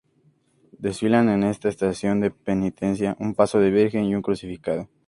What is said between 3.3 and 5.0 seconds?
paso de virgen y un crucificado.